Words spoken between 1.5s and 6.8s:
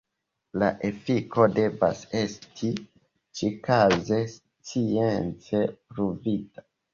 devas esti ĉikaze science pruvita.